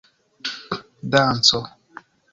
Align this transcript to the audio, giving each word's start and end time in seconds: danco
danco 1.11 1.61